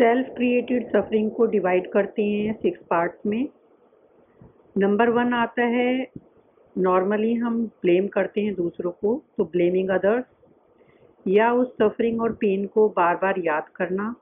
Self 0.00 0.26
created 0.26 0.86
suffering 0.88 1.30
को 1.30 1.46
divide 1.46 1.90
करते 1.92 2.22
हैं 2.22 2.52
सिक्स 2.52 2.80
पार्ट्स 2.90 3.26
में। 3.26 3.48
नंबर 4.78 5.08
वन 5.08 5.32
आता 5.34 5.62
है 5.62 6.06
नॉर्मली 6.76 7.34
हम 7.34 7.66
ब्लेम 7.82 8.06
करते 8.08 8.40
हैं 8.40 8.54
दूसरों 8.54 8.90
को 8.90 9.14
तो 9.38 9.44
ब्लेमिंग 9.44 9.88
अदर्स 9.88 10.24
या 11.26 11.52
उस 11.52 11.72
सफरिंग 11.72 12.22
और 12.22 12.32
पेन 12.32 12.66
को 12.66 12.88
बार 12.88 13.16
बार 13.16 13.38
याद 13.38 13.68
करना। 13.68 14.14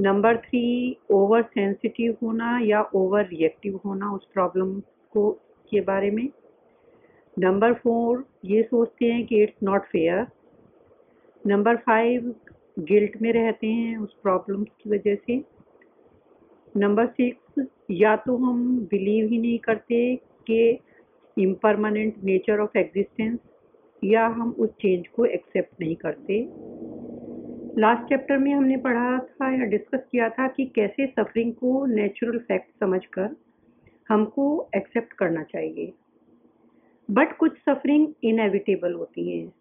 नंबर 0.00 0.36
थ्री 0.36 0.96
ओवर 1.10 1.42
सेंसिटिव 1.42 2.16
होना 2.22 2.58
या 2.62 2.82
ओवर 2.94 3.26
रिएक्टिव 3.26 3.80
होना 3.84 4.12
उस 4.12 4.28
प्रॉब्लम 4.34 4.78
को, 5.12 5.30
के 5.70 5.80
बारे 5.80 6.10
में। 6.10 6.28
नंबर 7.38 7.74
फोर 7.74 8.24
ये 8.44 8.62
सोचते 8.62 9.06
हैं 9.06 9.26
कि 9.26 9.42
it's 9.42 9.62
not 9.62 9.82
fair 9.82 10.26
number 11.46 11.76
five 11.76 12.34
guilt 12.76 13.20
में 13.22 13.32
रहते 13.32 13.66
हैं 13.66 13.96
उस 13.96 14.14
प्रॉब्लम 14.22 14.64
की 14.64 14.90
वजह 14.90 15.14
से। 15.14 15.36
नंबर 16.76 17.06
सिक्स, 17.06 17.66
या 17.90 18.16
तो 18.16 18.36
हम 18.36 18.78
बिलीव 18.90 19.28
ही 19.28 19.38
नहीं 19.38 19.58
करते 19.58 20.16
कि 20.16 20.78
इम्परमानेंट 21.36 22.14
नेचर 22.24 22.60
ऑफ़ 22.60 22.78
एग्जिस्टेंस 22.78 23.38
या 24.04 24.26
हम 24.26 24.50
उस 24.58 24.70
चेंज 24.70 25.08
को 25.08 25.24
एक्सेप्ट 25.24 25.80
नहीं 25.80 25.96
करते। 25.96 26.40
लास्ट 27.78 28.08
चैप्टर 28.08 28.38
में 28.38 28.52
हमने 28.54 28.76
पढ़ा 28.76 29.18
था 29.18 29.52
या 29.54 29.64
डिस्कस 29.64 30.06
किया 30.12 30.28
था 30.28 30.48
कि 30.48 30.64
कैसे 30.64 31.06
सफरिंग 31.06 31.52
को 31.54 31.84
नेचुरल 31.86 32.38
फैक्ट 32.38 32.70
समझकर 32.80 33.36
हमको 34.08 34.46
एक्सेप्ट 34.76 35.12
करना 35.12 35.42
चाहिए। 35.42 35.92
बट 37.08 37.36
कुछ 37.36 37.56
सफरिंग 37.58 38.06
इनएविटेबल 38.24 38.92
होती 38.92 39.30
हैं, 39.30 39.52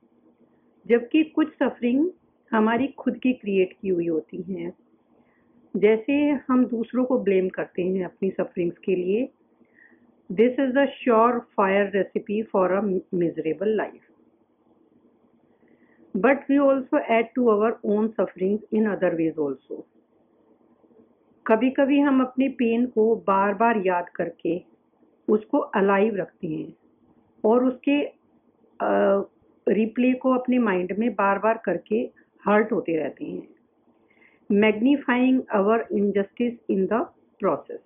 जबकि 0.85 1.23
कुछ 1.23 1.53
सफरिंग 1.53 2.09
हमारी 2.51 2.87
खुद 2.97 3.17
की 3.17 3.33
क्रिएट 3.33 3.73
की 3.81 3.89
हुई 3.89 4.07
होती 4.07 4.41
हैं। 4.41 4.73
जैसे 5.75 6.13
हम 6.47 6.65
दूसरों 6.65 7.05
को 7.05 7.17
ब्लेम 7.19 7.49
करते 7.49 7.81
हैं 7.81 8.05
अपनी 8.05 8.29
सफरिंग्स 8.29 8.77
के 8.77 8.95
लिए 8.95 9.27
this 10.29 10.59
is 10.59 10.77
a 10.77 10.85
sure 10.85 11.39
fire 11.57 11.91
recipe 11.95 12.41
for 12.43 12.71
a 12.71 12.81
miserable 12.81 13.75
life 13.75 14.01
but 16.15 16.49
we 16.49 16.57
also 16.57 16.99
add 17.13 17.27
to 17.35 17.45
our 17.47 17.77
own 17.85 18.07
sufferings 18.07 18.61
in 18.73 18.89
other 18.89 19.15
ways 19.15 19.37
also 19.37 19.85
कभी 21.45 21.69
कभी 21.69 21.99
हम 21.99 22.21
अपने 22.21 22.47
पेन 22.49 22.85
को 22.85 23.15
बार 23.27 23.53
बार 23.53 23.81
याद 23.85 24.09
करके 24.09 24.61
उसको 25.27 25.57
अलाइव 25.57 26.15
रखते 26.15 26.47
हैं 26.47 26.73
और 27.43 27.65
उसके 27.65 28.01
रिप्ले 29.67 30.13
को 30.13 30.33
अपने 30.33 30.59
माइंड 30.59 30.95
में 30.99 31.13
बार 31.13 31.39
बार 31.39 31.61
करके 31.65 32.03
हर्ट 32.45 32.71
होते 32.71 32.95
रहते 32.97 33.25
हैं। 33.25 33.47
Magnifying 34.51 35.41
our 35.51 35.87
injustice 35.91 36.53
in 36.69 36.85
the 36.85 36.93
process. 37.39 37.79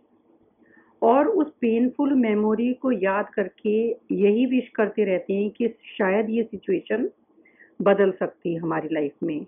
और 1.01 1.27
उस 1.27 1.51
पेनफुल 1.61 2.13
मेमोरी 2.13 2.73
को 2.73 2.91
याद 2.91 3.29
करके 3.29 3.75
यही 4.11 4.45
विश 4.45 4.69
करते 4.69 5.03
रहते 5.03 5.33
हैं 5.33 5.49
कि 5.51 5.67
शायद 5.67 6.29
ये 6.29 6.43
सिचुएशन 6.43 7.09
बदल 7.81 8.11
सकती 8.11 8.53
है 8.53 8.59
हमारी 8.59 8.89
लाइफ 8.91 9.13
में। 9.23 9.45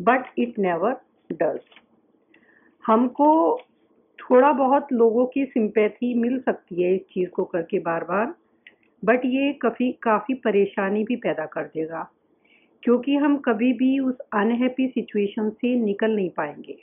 बट 0.00 0.24
इट 0.38 0.58
नेवर 0.58 0.96
डज 1.32 1.60
हमको 2.86 3.58
थोड़ा 4.18 4.52
बहुत 4.52 4.92
लोगों 4.92 5.26
की 5.26 5.44
सिंपैथी 5.44 6.14
मिल 6.14 6.40
सकती 6.40 6.82
है 6.82 6.94
इस 6.94 7.00
चीज़ 7.00 7.30
को 7.30 7.44
करके 7.44 7.78
बार 7.78 8.04
बार 8.04 8.34
बट 9.04 9.24
ये 9.24 9.52
काफ़ी 9.52 9.92
काफ़ी 9.92 10.34
परेशानी 10.34 11.04
भी 11.04 11.16
पैदा 11.16 11.46
कर 11.46 11.62
देगा। 11.64 12.10
क्योंकि 12.84 13.14
हम 13.16 13.36
कभी 13.38 13.72
भी 13.72 13.98
उस 13.98 14.18
अनहैप्पी 14.32 14.86
सिचुएशन 14.88 15.50
से 15.50 15.74
निकल 15.76 16.10
नहीं 16.10 16.30
पाएँगे। 16.30 16.76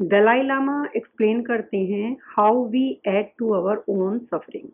दलाई 0.00 0.42
लामा 0.42 0.84
एक्सप्लेन 0.96 1.42
करते 1.42 1.76
हैं 1.76 2.16
how 2.26 2.64
we 2.66 2.86
add 3.06 3.30
to 3.38 3.50
our 3.50 3.82
own 3.88 4.18
suffering 4.18 4.68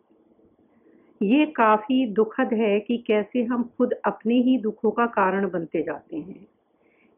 ये 1.21 1.45
काफ़ी 1.45 2.05
दुखद 2.05 2.53
है 2.53 2.79
कि 2.79 2.97
कैसे 2.97 3.43
हम 3.43 3.63
खुद 3.77 3.93
अपने 4.05 4.35
ही 4.41 4.57
दुखों 4.57 4.91
का 4.91 5.05
कारण 5.05 5.49
बनते 5.49 5.81
जाते 5.81 6.17
हैं। 6.17 6.47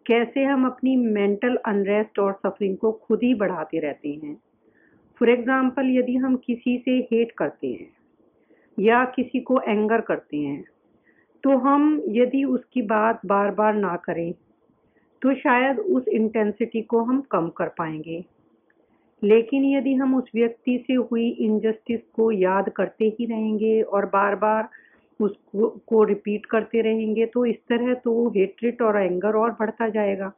कैसे 0.05 0.43
हम 0.43 0.65
अपनी 0.65 0.95
मेंटल 0.95 1.55
अनरेस्ट 1.65 2.19
और 2.19 2.33
सफरिंग 2.45 2.77
को 2.77 2.91
खुद 2.91 3.23
ही 3.23 3.33
बढ़ाते 3.33 3.79
रहते 3.79 4.09
हैं। 4.09 4.35
फॉर 5.21 5.29
एग्ज़ाम्पल 5.29 5.89
यदि 5.89 6.15
हम 6.15 6.35
किसी 6.35 6.77
से 6.77 6.97
हेट 7.11 7.31
करते 7.31 7.67
हैं 7.67 7.91
या 8.77 9.03
किसी 9.05 9.39
को 9.39 9.61
एंगर 9.61 10.01
करते 10.01 10.37
हैं 10.37 10.63
तो 11.43 11.57
हम 11.57 12.01
यदि 12.09 12.43
उसकी 12.43 12.81
बात 12.81 13.21
बार 13.25 13.51
बार 13.51 13.73
ना 13.73 13.95
करें 13.95 14.31
तो 15.21 15.33
शायद 15.35 15.79
उस 15.79 16.07
इंटेंसिटी 16.07 16.81
को 16.81 17.01
हम 17.03 17.21
कम 17.21 17.49
कर 17.49 17.67
पाएँगे। 17.67 18.23
लेकिन 19.21 19.65
यदि 19.65 19.93
हम 19.93 20.15
उस 20.15 20.29
व्यक्ति 20.35 20.77
से 20.87 20.93
हुई 20.93 21.29
इनजस्टिस 21.29 21.99
को 22.13 22.31
याद 22.31 22.69
करते 22.69 23.05
ही 23.19 23.25
रहेंगे 23.25 23.81
और 23.81 24.05
बार 24.05 24.35
बार 24.35 24.69
उसको, 25.19 25.67
को 25.67 26.03
रिपीट 26.03 26.45
करते 26.45 26.81
रहेंगे 26.81 27.25
तो 27.25 27.45
इस 27.45 27.55
तरह 27.69 27.93
तो 27.93 28.29
हेट्रिट 28.29 28.81
और 28.81 28.97
एंगर 28.97 29.35
और 29.35 29.51
बढ़ता 29.51 29.89
जाएगा। 29.89 30.31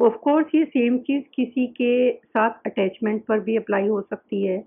ऑफ़ 0.00 0.14
कोर्स 0.14 0.54
ये 0.54 0.64
सेम 0.64 0.98
चीज़ 0.98 1.24
किसी 1.34 1.66
के 1.66 2.12
साथ 2.12 2.66
अटैचमेंट 2.66 3.24
पर 3.24 3.40
भी 3.40 3.56
अप्लाई 3.56 3.86
हो 3.88 4.00
सकती 4.00 4.42
है। 4.42 4.64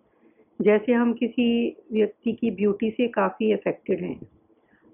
जैसे 0.62 0.94
हम 0.94 1.14
किसी 1.14 1.78
व्यक्ति 1.92 2.32
की 2.32 2.52
ब्यूटी 2.52 2.90
से 2.92 3.08
काफ़ी 3.08 3.52
अफेक्टेड 3.52 4.02
हैं। 4.02 4.20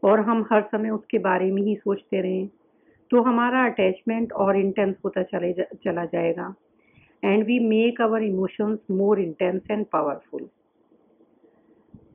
और 0.04 0.20
हम 0.20 0.46
हर 0.52 0.62
समय 0.62 0.90
उसके 0.90 1.18
बारे 1.20 1.52
में 1.52 1.62
ही 1.62 1.76
सोचते 1.76 2.22
रहें 2.22 2.48
तो 3.12 3.22
हमारा 3.22 3.66
अटैचमेंट 3.66 4.34
और 4.34 4.58
इंटेंस 4.58 4.96
होता 5.06 5.24
चले 5.24 5.54
जा, 5.54 5.64
चला 5.64 6.06
जाएगा। 6.06 6.54
And 7.24 7.46
we 7.46 7.60
make 7.60 8.02
our 8.02 8.24
emotions 8.24 8.80
more 8.92 9.20
intense 9.20 9.62
and 9.72 9.86
powerful 9.86 10.48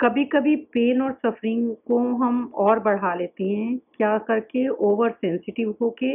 कभी 0.00 0.25
कभी 0.25 0.54
पेन 0.56 1.03
और 1.03 1.12
सफरिंग 1.12 1.71
को 1.87 1.98
हम 1.98 2.53
और 2.54 2.78
बढ़ा 2.78 3.15
लेते 3.15 3.44
हैं 3.44 3.78
क्या 3.97 4.19
करके? 4.19 4.69
ओवर 4.69 5.10
सेंसिटिव 5.10 5.75
होके 5.81 6.12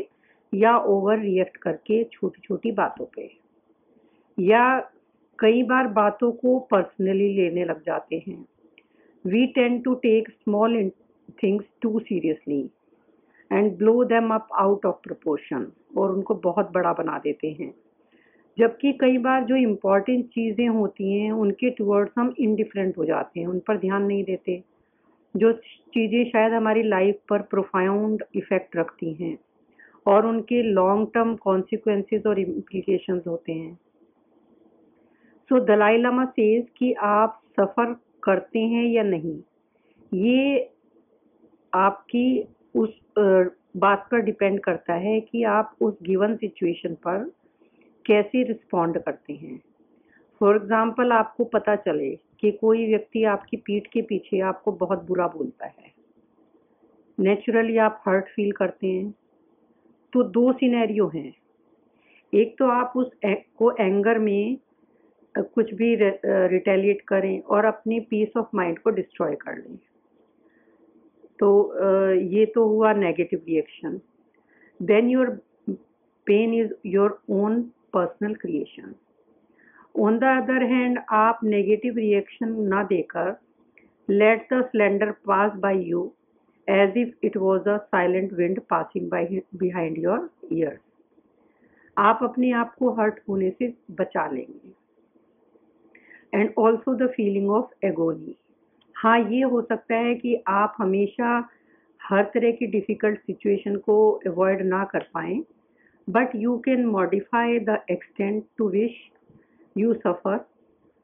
या 0.54 0.78
ओवर 0.78 1.20
रिएक्ट 1.20 1.58
करके 1.58 2.04
छोटी 2.04 2.42
छोटी 2.44 2.72
बातों 2.72 3.06
पे। 3.06 3.30
या 4.40 4.80
कई 5.40 5.64
बार 5.64 5.88
बातों 5.88 6.32
को 6.32 6.60
पर्सनली 6.60 7.34
लेने 7.34 7.66
लग 7.66 7.82
जाते 7.86 8.24
हैं। 8.28 8.46
We 9.26 9.46
tend 9.48 9.80
to 9.80 9.94
take 9.96 10.30
small 10.30 10.76
things 11.44 11.66
too 11.82 12.00
seriously 12.00 12.62
and 13.52 13.78
blow 13.78 14.04
them 14.06 14.34
up 14.34 14.48
out 14.60 14.86
of 14.86 14.96
proportion 15.04 15.72
और 15.98 16.12
उनको 16.12 16.36
बहुत 16.44 16.72
बड़ा 16.74 16.94
बना 16.94 17.18
देते 17.20 17.52
हैं। 17.52 17.74
जबकि 18.58 18.92
कई 18.94 19.18
बार 19.18 19.44
जो 19.44 19.56
इम्पोर्टेंट 19.58 20.26
चीज़ें 20.26 20.68
होती 20.68 21.12
हैं, 21.12 21.32
उनके 21.32 21.70
टूवर्ड्स 21.70 22.14
हम 22.18 22.34
इनडिफरेंट 22.40 22.98
हो 22.98 23.06
जाते 23.06 23.40
हैं, 23.40 23.48
उन 23.48 23.60
पर 23.60 23.78
ध्यान 23.78 24.04
नहीं 24.04 24.24
देते। 24.24 24.62
जो 25.36 25.52
चीज़ें 25.94 26.24
शायद 26.26 26.54
हमारी 26.54 26.84
लाइफ 26.84 27.20
पर 27.30 27.42
प्रोफाउंड 27.52 28.24
इफ़ेक्ट 28.36 28.76
रखती 28.78 29.14
हैं 29.14 29.38
और 30.06 30.26
उनके 30.26 30.62
लॉन्ग 30.64 31.08
टर्म 31.14 31.36
कॉन्सिक्वेंसेस 31.36 32.26
और 32.28 32.40
इम्प्लीकेशंस 32.40 33.24
होते 33.28 33.52
हैं। 33.52 33.74
सो 35.50 35.60
दलाई 35.66 35.98
लामा 35.98 36.26
सेज 36.28 36.66
कि 36.78 36.92
आप 37.04 37.42
सफ़र 37.60 37.96
करते 38.24 38.60
हैं 38.60 38.86
या 38.86 39.04
नहीं, 39.04 39.38
ये 40.12 40.70
आपकी 41.74 42.48
उस 42.76 43.00
बात 43.18 44.08
पर 44.12 44.22
डिपेंड 44.22 44.60
करता 44.60 44.94
है 44.96 45.20
कि 45.22 45.44
आप 45.50 45.76
उस 45.82 45.98
गिवन 46.04 46.36
सिचुएशन 46.36 46.94
पर 47.06 47.32
कैसे 48.06 48.44
रिस्पॉन्ड 48.44 48.98
करते 48.98 49.34
हैं। 49.34 49.62
फॉर 50.42 50.56
एग्ज़ाम्पल 50.56 51.12
आपको 51.12 51.44
पता 51.46 51.76
चले 51.78 52.10
कि 52.40 52.52
कोई 52.52 52.86
व्यक्ति 52.88 53.24
आपकी 53.26 53.58
पीठ 53.58 53.88
के 53.88 54.02
पीछे 54.02 54.40
आपको 54.42 54.72
बहुत 54.74 55.06
बुरा 55.08 55.28
बोलता 55.28 55.66
है। 55.66 55.92
नेचुरली 57.18 57.78
आप 57.78 58.02
हर्ट 58.08 58.26
फील 58.26 58.52
करते 58.52 58.88
हैं। 58.88 59.14
तो 60.14 60.24
दो 60.24 60.52
सिनेरियो 60.54 61.08
हैं। 61.08 61.34
एक 62.34 62.56
तो 62.60 62.68
आप 62.72 62.94
उस 62.96 63.12
को 63.26 63.72
एंगर 63.76 64.20
में 64.20 64.58
कुछ 65.36 65.74
भी 65.74 65.96
रिटेलिएट 65.96 67.02
करें 67.02 67.40
और 67.42 67.66
अपनी 67.66 68.00
पीस 68.10 68.38
ऑफ़ 68.38 68.56
माइंड 68.56 68.80
को 68.80 68.90
डिस्ट्रॉय 68.92 69.36
कर 69.36 69.58
लें। 69.58 69.78
तो 71.40 71.50
ये 72.16 72.46
तो 72.56 72.66
हुआ 72.68 72.94
negative 72.94 73.42
reaction 73.48 74.00
then 74.80 75.10
your 75.10 75.30
pain 76.28 76.54
is 76.54 76.74
your 76.86 77.20
own 77.32 77.62
personal 77.94 78.34
creation 78.36 78.94
on 79.96 80.18
the 80.20 80.24
other 80.42 80.64
hand 80.66 81.00
आप 81.14 81.40
नेगेटिव 81.44 81.98
रिएक्शन 81.98 82.56
ना 82.68 82.84
देकर 82.84 83.36
let 84.10 84.48
the 84.54 84.62
cylinder 84.66 85.12
pass 85.26 85.52
by 85.58 85.82
you 85.90 86.12
as 86.68 86.98
if 86.98 87.26
it 87.26 87.38
was 87.38 87.70
a 87.70 87.78
silent 87.78 88.34
wind 88.34 88.60
passing 88.70 89.10
by 89.10 89.42
behind 89.56 89.98
your 89.98 90.30
ears 90.54 90.80
आप 91.98 92.20
अपने 92.24 92.52
आप 92.60 92.76
को 92.80 92.92
hurt 93.00 93.20
होने 93.30 93.50
से 93.50 93.74
बचा 93.92 94.26
लेंगे. 94.32 94.72
And 96.34 96.54
also 96.58 96.94
the 96.96 97.08
feeling 97.16 97.50
of 97.52 97.86
agony 97.86 98.36
हाँ 99.04 99.20
ये 99.20 99.42
हो 99.42 99.62
सकता 99.62 99.96
है 99.96 100.14
कि 100.16 100.36
आप 100.48 100.76
हमेशा 100.78 101.50
हर 102.02 102.24
तरह 102.24 102.52
की 102.52 102.68
डिफ़िकल्ट 102.68 103.20
सिचुएशन 103.20 103.76
को 103.76 103.98
अवॉइड 104.28 104.62
ना 104.66 104.84
कर 104.84 105.08
पाएँ 105.14 105.44
but 106.08 106.36
you 106.36 106.58
can 106.58 106.86
modify 106.86 107.60
the 107.60 107.78
extent 107.92 108.42
to 108.58 108.70
which 108.70 108.96
you 109.78 109.94
suffer 109.94 110.40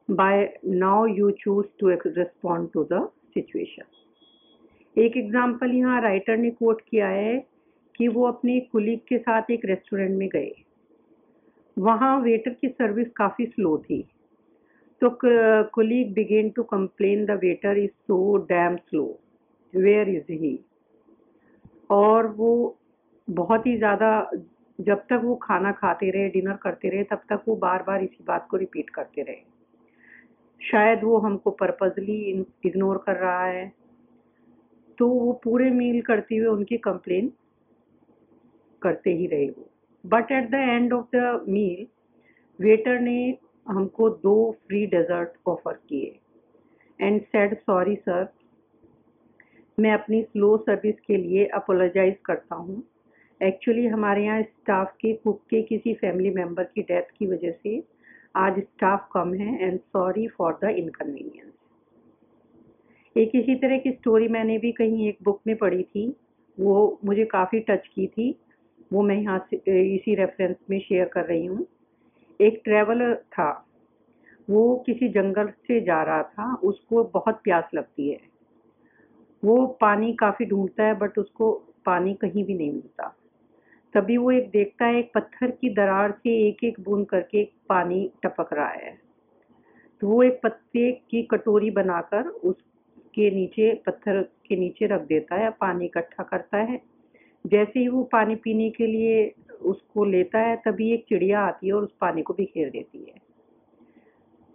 by 0.10 0.36
now 0.66 1.06
you 1.06 1.32
choose 1.40 1.66
to 1.80 1.88
respond 1.88 2.70
to 2.74 2.84
the 2.92 3.00
situation. 3.34 3.86
एक 4.98 5.18
एग्ज़ाम्पल 5.18 5.72
यहाँ 5.72 6.02
राइटर 6.02 6.38
ने 6.38 6.50
कोट 6.52 6.82
किया 6.82 7.08
है 7.08 7.38
कि 7.96 8.08
वो 8.08 8.26
अपने 8.28 8.60
कुलीग 8.72 9.00
के 9.00 9.18
साथ 9.18 9.52
एक 9.52 9.66
रेस्टोरेंट 9.66 10.18
में 10.18 10.28
गए। 10.30 10.52
वहाँ 11.78 12.20
वेटर 12.20 12.54
की 12.54 12.68
सर्विस 12.68 13.08
काफ़ी 13.18 13.46
स्लो 13.46 13.78
थी। 13.78 14.02
तो 15.02 15.10
colleague 15.74 16.14
began 16.14 16.50
to 16.50 16.64
complain 16.66 17.26
the 17.26 17.40
waiter 17.42 17.78
is 17.78 17.92
so 17.92 18.38
damn 18.48 18.76
slow 18.78 19.04
where 19.74 20.10
is 20.10 20.32
he 20.34 20.60
और 21.92 22.28
वो 22.28 22.78
बहुत 23.28 23.66
ही 23.68 23.76
ज़्यादा, 23.78 24.10
जब 24.80 25.00
तक 25.10 25.22
वो 25.24 25.36
खाना 25.36 25.72
खाते 25.72 26.10
रहे 26.12 26.30
डिनर 26.30 26.58
करते 26.64 26.90
रहे, 26.90 27.04
तब 27.04 27.22
तक 27.30 27.44
वो 27.48 27.56
बार 27.56 27.84
बार 27.84 28.04
इसी 28.04 28.24
बात 28.28 28.48
को 28.52 28.58
रिपीट 28.58 28.90
करते 28.90 29.22
रहे। 29.22 29.42
शायद 30.62 31.04
वो 31.04 31.18
हमको 31.18 31.52
पर्पजली 31.52 32.46
इग्नोर 32.66 32.98
कर 33.06 33.16
रहा 33.16 33.44
है। 33.44 33.72
तो 34.98 35.08
वो 35.08 35.32
पूरे 35.44 35.70
मील 35.72 36.02
करते 36.02 36.36
हुए 36.36 36.48
उनकी 36.48 36.78
कंप्लेन 36.80 37.32
करते 38.82 39.14
ही 39.14 39.28
रहे 39.28 39.50
वो। 39.50 39.70
But 40.04 40.32
at 40.32 40.50
the 40.52 40.56
end 40.56 40.94
of 40.94 41.16
the 41.16 41.46
meal 41.50 41.86
waiter 42.60 43.00
ने 43.00 43.38
हमको 43.70 44.10
दो 44.10 44.36
फ्री 44.68 44.86
डेजर्ट 44.88 45.30
ऑफ़र 45.48 45.74
किए। 45.90 46.20
एंड 47.00 47.22
सेड 47.22 47.58
सॉरी 47.58 47.96
सर 47.98 48.28
मैं 49.78 49.92
अपनी 49.94 50.22
स्लो 50.24 50.56
सर्विस 50.60 50.96
के 51.00 51.18
लिए 51.18 51.46
अपोलोजाइज 51.56 52.16
करता 52.26 52.56
हूँ। 52.56 52.84
एक्चुअली 53.42 53.86
हमारे 53.88 54.24
यहाँ 54.26 54.42
स्टाफ 54.42 54.96
के 55.02 55.14
कुक 55.14 55.42
के 55.50 55.62
किसी 55.62 55.94
फैमिली 55.94 56.30
मेंबर 56.30 56.64
की 56.66 56.82
डेथ 56.82 57.12
की 57.20 57.28
वजह 57.28 57.52
से 57.64 57.82
आज 58.38 58.60
स्टाफ 58.60 59.08
कम 59.14 59.34
है 59.34 59.64
and 59.64 59.80
sorry 59.80 60.28
for 60.28 60.60
the 60.64 60.70
inconvenience 60.70 61.54
एक 63.16 63.32
इसी 63.36 63.56
तरह 63.56 63.78
की 63.78 63.92
स्टोरी 63.92 64.28
मैंने 64.28 64.58
भी 64.58 64.72
कहीं 64.72 65.08
एक 65.10 65.18
बुक 65.24 65.40
में 65.48 65.56
पढ़ी 65.58 65.84
थी। 65.84 66.08
वो 66.58 67.00
मुझे 67.06 67.26
काफ़ी 67.26 67.60
टच 67.60 67.88
की 67.88 68.08
थी। 68.08 68.36
वो 68.94 69.02
मैं 69.02 69.16
यहाँ 69.16 69.40
से, 69.50 69.56
इसी 69.96 70.16
रेफरेंस 70.16 70.56
में 70.70 70.80
शेयर 70.80 71.06
कर 71.06 71.26
रही 71.26 71.46
हूँ। 71.46 71.66
एक 72.42 72.62
ट्रैवलर 72.64 73.16
था, 73.16 73.66
वो 74.50 74.84
किसी 74.86 75.10
जंगल 75.10 75.48
से 75.48 75.82
जा 75.82 76.04
रहा 76.04 76.24
था, 76.24 76.56
उसको 76.56 77.04
बहुत 77.04 77.42
प्यास 77.44 77.64
लगती 77.74 78.10
है। 78.10 78.20
वो 79.44 79.68
पानी 79.68 80.14
काफ़ी 80.14 80.46
ढूंढता 80.46 80.84
है 80.84 80.94
बट 80.94 81.18
उसको 81.18 81.52
पानी 81.86 82.14
कहीं 82.14 82.46
भी 82.46 82.54
नहीं 82.54 82.72
मिलता। 82.72 83.16
तभी 83.94 84.18
वो 84.18 84.32
एक 84.32 84.50
देखता 84.50 84.86
है, 84.86 85.00
एक 85.00 85.12
पत्थर 85.16 85.52
की 85.52 85.70
दरार 85.70 86.12
से 86.12 86.48
एक 86.48 86.64
एक 86.64 86.80
बूंद 86.80 87.08
करके 87.08 87.50
पानी 87.70 88.12
टपक 88.24 88.54
रहा 88.54 88.70
है। 88.70 89.00
तो 90.02 90.08
वो 90.08 90.24
एक 90.24 90.40
पत्ते 90.44 90.92
की 90.92 91.24
कटोरी 91.24 91.72
बनाकर 91.72 92.28
उसके 92.28 93.32
नीचे, 93.32 93.74
पत्थर 93.86 94.22
के 94.22 94.56
नीचे 94.56 94.86
रख 94.86 95.02
देता 95.02 95.36
है, 95.36 95.50
पानी 95.50 95.86
इकट्ठा 95.86 96.24
करता 96.24 96.58
है। 96.58 96.82
जैसे 97.48 97.80
ही 97.80 97.88
वो 97.88 98.04
पानी 98.04 98.36
पीने 98.36 98.70
के 98.70 98.88
लिए 98.88 99.36
उसको 99.62 100.06
लेता 100.06 100.40
है, 100.40 100.56
तभी 100.56 100.92
एक 100.94 101.06
चिड़िया 101.10 101.42
आती 101.42 101.68
है 101.68 101.74
और 101.74 101.84
उस 101.84 101.96
पानी 102.02 102.22
को 102.22 102.34
बिखेर 102.34 102.70
देती 102.70 103.00
है। 103.00 103.16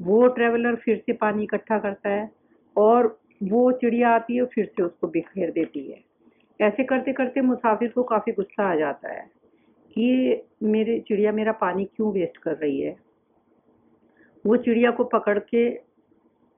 वो 0.03 0.27
ट्रेवलर 0.29 0.77
फिर 0.77 1.03
से 1.07 1.13
पानी 1.13 1.43
इकट्ठा 1.43 1.79
करता 1.79 2.11
है 2.11 2.31
और 2.77 3.19
वो 3.43 3.73
चिड़िया 3.73 4.11
आती 4.11 4.37
है 4.37 4.45
फिर 4.45 4.67
से 4.67 4.83
उसको 4.83 5.09
बिखेर 5.09 5.51
देती 5.51 5.91
है। 5.91 6.05
ऐसे 6.61 6.85
करते 6.85 7.13
करते 7.13 7.41
मुसाफिर 7.41 7.89
को 7.89 8.03
काफ़ी 8.03 8.33
गुस्सा 8.33 8.71
आ 8.73 8.75
जाता 8.75 9.13
है 9.13 9.31
कि 9.97 10.43
मेरे 10.63 10.99
चिड़िया 11.01 11.33
मेरा 11.33 11.53
पानी 11.53 11.85
क्यों 11.85 12.13
वेस्ट 12.13 12.37
कर 12.37 12.57
रही 12.57 12.81
है? 12.81 12.97
वो 14.47 14.57
चिड़िया 14.57 14.91
को 14.91 15.05
पकड़ 15.05 15.39
के 15.39 15.69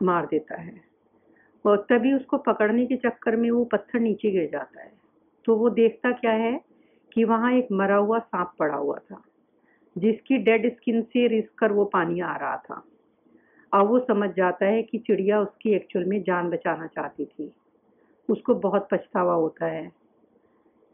मार 0.02 0.26
देता 0.26 0.60
है 0.60 0.80
और 1.64 1.86
तभी 1.90 2.12
उसको 2.12 2.38
पकड़ने 2.38 2.86
के 2.86 2.96
चक्कर 2.96 3.36
में 3.36 3.50
वो 3.50 3.64
पत्थर 3.64 4.00
नीचे 4.00 4.30
गिर 4.30 4.48
जाता 4.52 4.82
है। 4.82 4.92
तो 5.44 5.56
वो 5.56 5.70
देखता 5.70 6.12
क्या 6.12 6.32
है 6.32 6.60
कि 7.16 7.24
वहाँ 7.24 7.52
एक 7.52 7.68
मरा 7.72 7.96
हुआ 7.96 8.18
सांप 8.18 8.52
पड़ा 8.58 8.76
हुआ 8.76 8.96
था, 8.96 9.22
जिसकी 9.98 10.38
डेड 10.38 10.76
स्किन 10.76 11.02
से 11.02 11.26
रिस 11.26 11.48
कर 11.58 11.72
वो 11.72 11.84
पानी 11.84 12.20
आ 12.20 12.36
रहा 12.36 12.56
था। 12.56 12.84
अब 13.74 13.86
वो 13.86 13.98
समझ 13.98 14.30
जाता 14.30 14.66
है 14.66 14.82
कि 14.82 14.98
चिड़िया 14.98 15.40
उसकी 15.40 15.70
एक्चुअल 15.70 16.04
में 16.04 16.22
जान 16.22 16.50
बचाना 16.50 16.86
चाहती 16.86 17.24
थी। 17.24 17.52
उसको 18.30 18.54
बहुत 18.54 18.88
पछतावा 18.90 19.34
होता 19.34 19.66
है। 19.66 19.92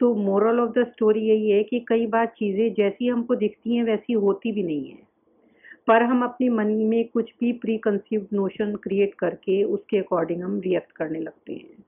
तो 0.01 0.15
मोरल 0.15 0.61
ऑफ़ 0.61 0.71
द 0.71 0.85
स्टोरी 0.85 1.21
यही 1.21 1.51
है 1.51 1.63
कि 1.63 1.81
कई 1.89 2.07
बार 2.07 2.27
चीज़ें 2.27 2.75
जैसी 2.75 3.09
हमको 3.09 3.35
दिखती 3.35 3.77
हैं, 3.77 3.85
वैसी 3.85 4.13
होती 4.13 4.53
भी 4.53 4.63
नहीं 4.63 4.91
है। 4.91 4.99
पर 5.87 6.03
हम 6.03 6.25
अपने 6.25 6.49
मन 6.49 6.67
में 6.67 7.09
कुछ 7.09 7.33
भी 7.41 7.53
प्री 7.53 7.79
कंसीव 7.79 8.27
नोशन 8.33 8.77
क्रिएट 8.77 9.15
करके 9.15 9.65
उसके 9.65 9.99
अकॉर्डिंग 9.99 10.43
हम 10.43 10.61
रिएक्ट 10.61 10.93
करने 10.93 11.21
लगते 11.21 11.53
हैं। 11.53 11.82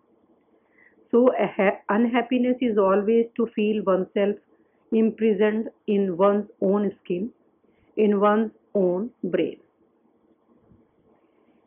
So 1.14 1.30
unhappiness 1.88 2.56
is 2.60 2.76
always 2.76 3.26
to 3.36 3.46
feel 3.54 3.84
oneself 3.84 4.34
imprisoned 4.92 5.68
in 5.86 6.16
one's 6.16 6.48
own 6.60 6.90
skin, 6.98 7.30
in 7.96 8.18
one's 8.18 8.50
own 8.74 9.10
brain. 9.24 9.60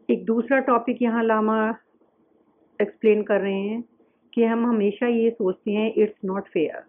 एक 0.10 0.26
दूसरा 0.26 0.60
टॉपिक 0.68 1.02
यहाँ 1.02 1.24
लामा 1.24 1.58
एक्सप्लेन 2.80 3.24
कर 3.24 3.42
रहे 3.42 3.60
हैं 3.60 3.82
कि 4.34 4.44
हम 4.44 4.66
हमेशा 4.66 5.08
ये 5.08 5.30
सोचते 5.30 5.72
हैं 5.72 5.94
इट्स 5.94 6.26
नॉट 6.26 6.48
फेयर 6.48 6.84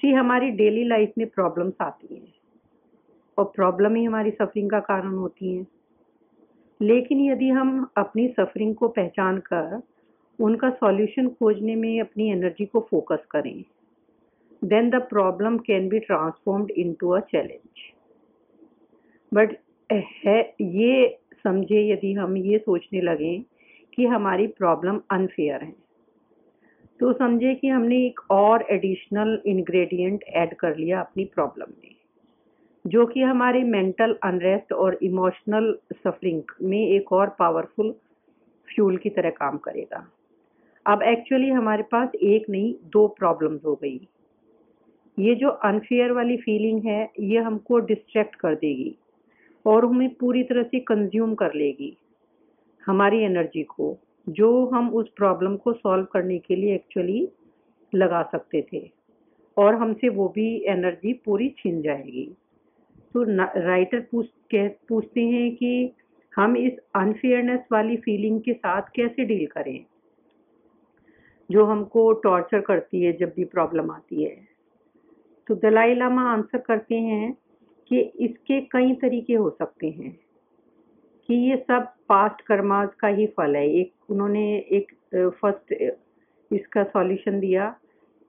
सी 0.00 0.12
हमारी 0.12 0.50
डेली 0.62 0.84
लाइफ 0.84 1.12
में 1.18 1.26
प्रॉब्लम्स 1.28 1.74
आती 1.80 2.14
हैं 2.14 2.32
और 3.38 3.52
प्रॉब्लम 3.56 3.94
ही 3.94 4.04
हमारी 4.04 4.30
सफरिंग 4.30 4.70
का 4.70 4.80
कारण 4.88 5.14
होती 5.16 5.54
हैं 5.56 5.66
लेकिन 6.80 7.24
यदि 7.30 7.48
हम 7.60 7.88
अपनी 7.96 8.28
सफरिंग 8.40 8.74
को 8.74 8.88
पहचान 8.98 9.38
कर 9.52 9.80
उनका 10.38 10.70
सॉल्यूशन 10.72 11.28
खोजने 11.30 11.74
में 11.76 12.00
अपनी 12.00 12.30
एनर्जी 12.32 12.64
को 12.66 12.80
फोकस 12.90 13.24
करें। 13.30 13.64
Then 14.62 14.90
the 14.90 15.00
problem 15.10 15.58
can 15.60 15.88
be 15.88 15.98
transformed 16.00 16.70
into 16.70 17.10
a 17.10 17.20
challenge 17.22 17.82
but 19.32 19.56
है, 19.90 20.40
ये 20.60 21.18
समझे 21.44 21.88
यदि 21.88 22.12
हम 22.12 22.36
ये 22.36 22.58
सोचने 22.58 23.00
लगें 23.00 23.42
कि 23.92 24.06
हमारी 24.06 24.46
प्रॉब्लम 24.48 25.00
अनफेयर 25.10 25.62
है 25.62 25.74
तो 27.00 27.12
समझे 27.12 27.54
कि 27.54 27.68
हमने 27.68 27.96
एक 28.06 28.20
और 28.30 28.64
एडिशनल 28.70 29.40
इंग्रेडिएंट 29.46 30.24
ऐड 30.28 30.54
कर 30.54 30.76
लिया 30.76 31.00
अपनी 31.00 31.24
प्रॉब्लम 31.24 31.72
में, 31.72 31.94
जो 32.84 33.06
कि 33.06 33.20
हमारे 33.22 33.62
मेंटल 33.64 34.16
अनरेस्ट 34.24 34.72
और 34.74 34.98
इमोशनल 35.02 35.72
सफरिंग 35.94 36.42
में 36.62 36.78
एक 36.78 37.12
और 37.12 37.28
पावरफुल 37.38 37.94
फ्यूल 38.68 38.96
की 38.96 39.10
तरह 39.10 39.30
काम 39.32 39.56
करेगा। 39.58 40.06
अब 40.88 41.02
एक्चुअली 41.02 41.48
हमारे 41.48 41.82
पास 41.82 42.14
एक 42.14 42.48
नहीं, 42.50 42.74
दो 42.84 43.06
प्रॉब्लम्स 43.08 43.64
हो 43.64 43.74
गई। 43.74 44.08
ये 45.18 45.34
जो 45.34 45.48
अनफेयर 45.48 46.12
वाली 46.12 46.36
फीलिंग 46.36 46.82
है, 46.84 47.10
ये 47.20 47.38
हमको 47.38 47.78
डिस्ट्रैक्ट 47.78 48.34
कर 48.34 48.54
देगी 48.54 48.94
और 49.66 49.84
हमें 49.84 50.14
पूरी 50.14 50.42
तरह 50.42 50.62
से 50.62 50.80
कंज्यूम 50.80 51.34
कर 51.34 51.54
लेगी 51.54 51.96
हमारी 52.86 53.18
एनर्जी 53.18 53.62
को, 53.62 53.96
जो 54.28 54.66
हम 54.66 54.90
उस 54.90 55.08
प्रॉब्लम 55.16 55.56
को 55.56 55.72
सॉल्व 55.72 56.04
करने 56.04 56.38
के 56.38 56.56
लिए 56.56 56.74
एक्चुअली 56.74 57.28
लगा 57.94 58.22
सकते 58.22 58.66
थे 58.72 58.90
और 59.56 59.74
हमसे 59.74 60.08
वो 60.08 60.28
भी 60.28 60.48
एनर्जी 60.66 61.12
पूरी 61.12 61.48
छिन 61.58 61.82
जाएगी। 61.82 62.28
तो 63.14 63.22
राइटर 63.60 64.00
पूछ, 64.00 64.26
कह, 64.50 64.68
पूछते 64.88 65.20
हैं 65.20 65.54
कि 65.56 65.92
हम 66.36 66.56
इस 66.56 66.78
अनफेयरनेस 66.94 67.60
वाली 67.72 67.96
फीलिंग 67.96 68.40
के 68.40 68.52
साथ 68.52 68.82
कैसे 68.96 69.24
डील 69.24 69.46
करें? 69.46 69.84
जो 71.50 71.64
हमको 71.64 72.12
टॉर्चर 72.22 72.60
करती 72.60 73.02
है 73.02 73.12
जब 73.12 73.32
भी 73.36 73.44
प्रॉब्लम 73.46 73.90
आती 73.90 74.22
है। 74.24 74.36
तो 75.46 75.54
दलाई 75.54 75.94
लामा 75.94 76.22
आंसर 76.32 76.58
करते 76.58 76.94
हैं 76.94 77.32
कि 77.90 78.00
इसके 78.20 78.60
कई 78.72 78.92
तरीके 78.94 79.34
हो 79.34 79.50
सकते 79.50 79.90
हैं 79.90 80.18
कि 81.28 81.34
ये 81.50 81.56
सब 81.58 81.92
पास्ट 82.08 82.40
कर्माज 82.40 82.88
का 83.00 83.08
ही 83.08 83.26
फल 83.26 83.56
है। 83.56 83.66
एक, 83.70 83.92
उन्होंने 84.10 84.44
एक 84.58 84.92
फ़र्स्ट 85.14 85.72
इसका 86.50 86.84
सॉल्यूशन 86.84 87.40
दिया 87.40 87.68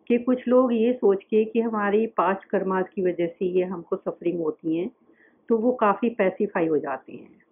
कि 0.10 0.18
कुछ 0.18 0.48
लोग 0.48 0.74
ये 0.74 0.94
सोच 0.94 1.24
के 1.24 1.44
कि 1.46 1.62
हमारी 1.62 2.06
पास्ट 2.18 2.48
कर्माज 2.50 2.86
की 2.96 3.02
वजह 3.02 3.28
से 3.28 3.46
ये 3.48 3.64
हमको 3.64 3.96
सफरिंग 3.96 4.40
होती 4.40 4.78
हैं 4.78 4.90
तो 5.50 5.58
वो 5.58 5.72
काफ़ी 5.72 6.10
पैसिफाई 6.10 6.68
हो 6.68 6.78
जाते 6.78 7.14
हैं। 7.14 7.49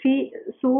See 0.00 0.30
so 0.50 0.70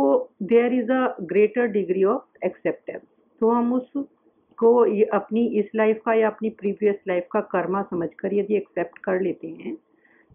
there 0.44 0.74
is 0.74 0.92
a 0.92 1.16
greater 1.22 1.66
degree 1.68 2.04
of 2.04 2.46
acceptance 2.46 3.00
तो 3.40 3.50
हम 3.50 3.72
उसको 3.74 4.72
अपनी 5.16 5.46
इस 5.58 5.70
लाइफ 5.76 6.00
का 6.06 6.14
या 6.14 6.28
अपनी 6.28 6.50
प्रीवियस 6.60 6.96
लाइफ 7.08 7.26
का 7.32 7.40
कर्मा 7.52 7.82
समझकर 7.82 8.34
यदि 8.34 8.56
एक्सेप्ट 8.56 8.98
कर 8.98 9.20
लेते 9.20 9.48
हैं 9.48 9.76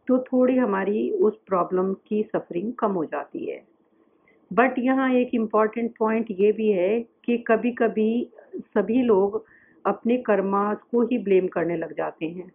तो 0.07 0.17
थोड़ी 0.23 0.55
हमारी 0.57 1.09
उस 1.21 1.37
प्रॉब्लम 1.47 1.93
की 2.07 2.21
सफरिंग 2.25 2.71
कम 2.79 2.91
हो 2.91 3.03
जाती 3.05 3.45
है। 3.45 3.61
बट 4.51 4.79
यहाँ 4.79 5.09
एक 5.15 5.29
इंपॉर्टेंट 5.33 5.91
पॉइंट 5.99 6.27
ये 6.39 6.51
भी 6.51 6.69
है 6.71 6.99
कि 7.25 7.37
कभी 7.47 7.71
कभी 7.71 8.09
सभी 8.55 9.01
लोग 9.01 9.43
अपने 9.85 10.17
कर्मास 10.27 10.77
को 10.91 11.01
ही 11.07 11.17
ब्लेम 11.19 11.47
करने 11.47 11.77
लग 11.77 11.93
जाते 11.97 12.25
हैं 12.25 12.51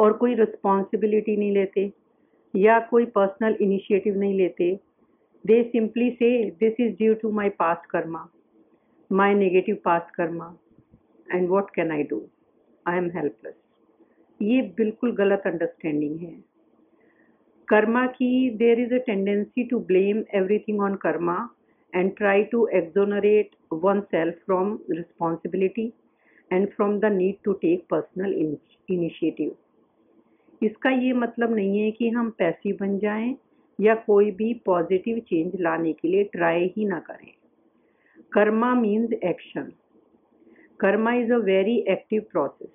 और 0.00 0.12
कोई 0.12 0.34
रिस्पॉन्सिबिलिटी 0.34 1.36
नहीं 1.36 1.52
लेते। 1.52 1.90
या 2.54 2.78
कोई 2.90 3.04
पर्सनल 3.14 3.56
इनिशिएटिव 3.60 4.18
नहीं 4.18 4.34
लेते। 4.38 4.74
They 5.44 5.62
simply 5.70 6.10
say 6.18 6.30
this 6.60 6.80
is 6.80 6.92
due 6.96 7.14
to 7.22 7.30
my 7.38 7.48
past 7.58 7.90
karma 7.90 8.26
my 9.10 9.34
negative 9.34 9.78
past 9.84 10.14
karma 10.14 10.54
and 11.26 11.48
what 11.48 11.70
can 11.74 11.92
I 11.92 12.02
do 12.10 12.22
I 12.86 12.98
am 12.98 13.10
helpless 13.16 13.54
ये 14.40 14.60
बिल्कुल 14.76 15.12
गलत 15.16 15.42
अंडरस्टैंडिंग 15.46 16.18
है। 16.20 16.34
कर्मा 17.68 18.06
की 18.20 18.50
there 18.62 18.80
is 18.80 18.94
a 18.94 19.04
tendency 19.06 19.64
to 19.64 19.78
blame 19.90 20.24
everything 20.34 20.80
on 20.80 20.94
karma 21.06 21.40
and 21.92 22.12
try 22.18 22.36
to 22.50 22.58
exonerate 22.76 23.50
oneself 23.86 24.36
from 24.44 24.68
responsibility 24.92 25.82
and 26.50 26.70
from 26.76 26.94
the 27.00 27.10
need 27.16 27.36
to 27.46 27.54
take 27.64 27.82
personal 27.88 28.32
initiative. 28.88 29.50
इसका 30.62 30.90
ये 30.90 31.12
मतलब 31.12 31.54
नहीं 31.54 31.78
है 31.78 31.90
कि 31.90 32.08
हम 32.08 32.30
पैसिव 32.30 32.76
बन 32.80 32.98
जाएँ 32.98 33.36
या 33.80 33.94
कोई 33.94 34.30
भी 34.30 34.54
पॉजिटिव 34.54 35.18
चेंज 35.18 35.52
लाने 35.60 35.92
के 35.92 36.08
लिए 36.08 36.24
ट्राई 36.24 36.74
ही 36.76 36.84
ना 36.84 36.98
करें। 37.00 37.32
Karma 38.32 38.74
means 38.74 39.12
action 39.12 39.72
karma 40.80 41.12
is 41.12 41.32
a 41.32 41.36
very 41.36 41.76
active 41.88 42.22
process 42.32 42.70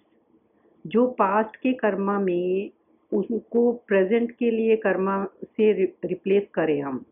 जो 0.87 1.07
पास्ट 1.07 1.55
के 1.55 1.73
कर्मा 1.73 2.19
में 2.19 2.69
उसको 3.13 3.71
प्रेजेंट 3.87 4.31
के 4.31 4.51
लिए 4.51 4.75
कर्मा 4.75 5.25
से 5.25 5.71
रिप्लेस 5.73 6.47
करें 6.53 6.81
हम। 6.81 7.05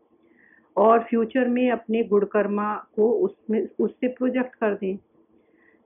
और 0.76 1.02
फ्यूचर 1.04 1.48
में 1.48 1.70
अपने 1.70 2.02
गुण 2.04 2.24
कर्मा 2.24 2.74
को 2.96 3.10
उसमें, 3.10 3.68
उससे 3.80 4.08
प्रोजेक्ट 4.08 4.54
कर 4.54 4.74
दें। 4.74 4.96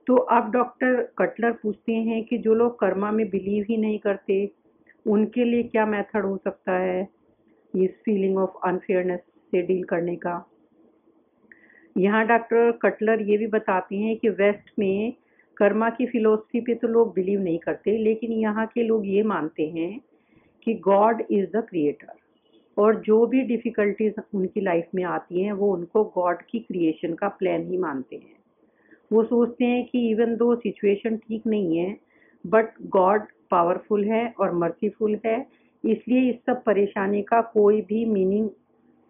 तो 0.07 0.15
अब 0.15 0.51
डॉक्टर 0.51 1.01
कटलर 1.17 1.51
पूछते 1.51 1.93
हैं 1.93 2.23
कि 2.23 2.37
जो 2.37 2.53
लोग 2.53 2.79
कर्मा 2.79 3.11
में 3.11 3.29
बिलीव 3.29 3.65
ही 3.69 3.77
नहीं 3.77 3.99
करते 3.99 4.51
उनके 5.05 5.43
लिए 5.43 5.63
क्या 5.63 5.85
मेथड 5.85 6.25
हो 6.25 6.37
सकता 6.37 6.77
है? 6.77 7.07
इस 7.73 7.91
फीलिंग 8.05 8.37
ऑफ़ 8.37 8.67
अनफेयरनेस 8.67 9.19
से 9.19 9.61
डील 9.61 9.83
करने 9.83 10.15
का। 10.15 10.33
यहाँ 11.95 12.25
डॉक्टर 12.27 12.71
कटलर 12.81 13.21
ये 13.21 13.37
भी 13.37 13.47
बताते 13.47 13.95
हैं 13.95 14.15
कि 14.17 14.29
वेस्ट 14.29 14.71
में 14.79 15.13
कर्मा 15.57 15.89
की 15.89 16.05
फिलोसफी 16.05 16.59
पे 16.61 16.75
तो 16.75 16.87
लोग 16.87 17.13
बिलीव 17.15 17.39
नहीं 17.39 17.57
करते, 17.59 17.97
लेकिन 17.97 18.31
यहाँ 18.31 18.65
के 18.67 18.83
लोग 18.83 19.07
ये 19.07 19.23
मानते 19.23 19.67
हैं 19.69 19.99
कि 20.67 20.73
गॉड 20.83 21.23
इज़ 21.31 21.45
द 21.47 21.65
क्रिएटर 21.69 22.13
और 22.77 22.99
जो 23.01 23.25
भी 23.25 23.41
डिफ़िकल्टीज 23.41 24.13
उनकी 24.33 24.61
लाइफ 24.61 24.89
में 24.95 25.03
आती 25.03 25.41
हैं, 25.43 25.51
वो 25.51 25.73
उनको 25.73 26.03
गॉड 26.15 26.41
की 26.41 26.59
क्रिएशन 26.59 27.13
का 27.13 27.27
प्लान 27.29 27.67
ही 27.67 27.77
मानते 27.77 28.15
हैं। 28.15 28.39
वो 29.11 29.23
सोचते 29.23 29.65
हैं 29.65 29.85
कि 29.85 30.09
इवन 30.09 30.35
दो 30.37 30.55
सिचुएशन 30.55 31.17
ठीक 31.17 31.47
नहीं 31.47 31.77
है 31.77 31.95
बट 32.45 32.73
गॉड 32.87 33.25
पावरफुल 33.51 34.03
है 34.03 34.33
और 34.39 34.51
मर्सीफुल 34.51 35.19
है। 35.25 35.47
इसलिए 35.85 36.29
इस 36.29 36.35
सब 36.45 36.63
परेशानी 36.63 37.21
का 37.21 37.41
कोई 37.41 37.81
भी 37.81 38.05
मीनिंग 38.05 38.49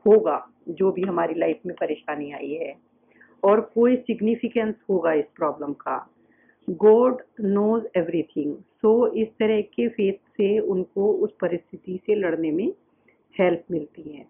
होगा, 0.08 0.48
जो 0.70 0.92
भी 0.92 1.02
हमारी 1.02 1.34
लाइफ 1.34 1.60
में 1.66 1.76
परेशानी 1.80 2.32
आई 2.32 2.54
है। 2.54 2.76
और 3.44 3.62
कोई 3.62 3.96
सिग्निफिकेंस 3.96 4.76
होगा 4.90 5.14
इस 5.14 5.26
प्रॉब्लम 5.36 5.74
का। 5.74 6.10
गॉड 6.70 7.18
नोज़ 7.42 7.86
एवरीथिंग 7.98 8.56
सो 8.56 9.08
इस 9.08 9.28
तरह 9.28 9.62
के 9.62 9.88
फेथ 9.88 10.14
से 10.14 10.60
उनको 10.60 11.14
उस 11.14 11.32
परिस्थिति 11.42 12.00
से 12.06 12.16
लड़ने 12.16 12.52
में 12.52 12.74
हेल्प 13.40 13.64
मिलती 13.72 14.02
है। 14.02 14.26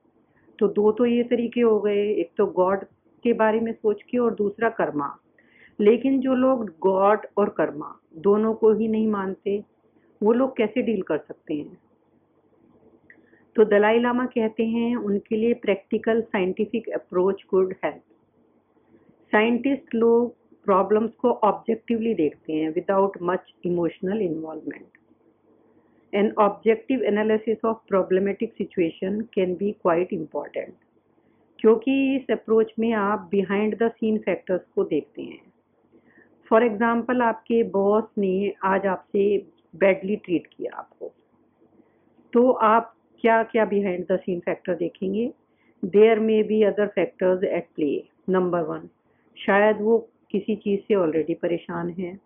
तो 0.59 0.67
दो 0.67 0.91
तो 0.91 1.05
ये 1.05 1.23
तरीके 1.23 1.61
हो 1.61 1.79
गए। 1.79 2.13
एक 2.13 2.31
तो 2.37 2.45
गॉड 2.45 2.83
के 3.23 3.33
बारे 3.33 3.59
में 3.59 3.73
सोच 3.73 4.03
के 4.03 4.17
और 4.17 4.35
दूसरा 4.35 4.69
कर्मा। 4.69 5.17
लेकिन 5.79 6.19
जो 6.19 6.33
लोग 6.33 6.65
गॉड 6.81 7.19
और 7.37 7.49
कर्मा, 7.49 7.99
दोनों 8.17 8.53
को 8.53 8.73
ही 8.73 8.87
नहीं 8.87 9.07
मानते 9.07 9.63
वो 10.21 10.33
लोग 10.33 10.55
कैसे 10.57 10.81
डील 10.81 11.01
कर 11.01 11.17
सकते 11.17 11.53
हैं? 11.53 11.77
तो 13.55 13.63
दलाई 13.65 13.99
लामा 13.99 14.25
कहते 14.25 14.65
हैं, 14.65 14.95
उनके 14.95 15.35
लिए 15.35 15.53
practical 15.53 16.21
scientific 16.21 16.89
approach 16.89 17.43
good 17.49 17.73
help. 17.83 18.01
Scientist 19.31 19.95
लोग 19.95 20.33
प्रॉब्लम्स 20.65 21.11
को 21.15 21.31
ऑब्जेक्टिवली 21.43 22.13
देखते 22.13 22.53
हैं 22.53 22.69
without 22.69 23.17
much 23.21 23.53
emotional 23.65 24.21
involvement. 24.21 24.87
An 26.13 26.29
objective 26.43 27.03
analysis 27.09 27.61
of 27.63 27.75
problematic 27.89 28.55
situation 28.55 29.19
can 29.35 29.51
be 29.59 29.67
quite 29.85 30.09
important 30.11 30.73
क्योंकि 31.59 31.93
इस 32.15 32.31
अप्रोच 32.31 32.73
में 32.79 32.91
आप 32.93 33.27
बिहाइंड 33.31 33.77
द 33.77 33.89
सीन 33.91 34.17
फैक्टर्स 34.17 34.61
को 34.75 34.83
देखते 34.83 35.21
हैं। 35.21 35.41
फॉर 36.51 36.63
एग्ज़ाम्पल 36.63 37.21
आपके 37.21 37.61
बॉस 37.69 38.03
ने 38.17 38.33
आज 38.63 38.85
आपसे 38.85 39.23
बैडली 39.75 40.15
ट्रीट 40.15 40.47
किया 40.47 40.77
आपको। 40.77 41.11
तो 42.33 42.51
आप 42.51 42.95
क्या 43.21 43.43
क्या 43.43 43.65
बिहाइंड 43.65 44.05
द 44.11 44.19
सीन 44.19 44.39
फैक्टर 44.39 44.75
देखेंगे? 44.75 45.33
There 45.85 46.19
may 46.19 46.47
be 46.47 46.63
other 46.63 46.87
factors 46.87 47.43
at 47.43 47.67
play 47.75 48.03
number 48.29 48.61
one 48.61 48.89
शायद 49.37 49.77
वो 49.81 50.09
किसी 50.31 50.55
चीज़ 50.55 50.81
से 50.81 50.95
ऑलरेडी 50.95 51.33
परेशान 51.33 51.89
है। 51.89 52.19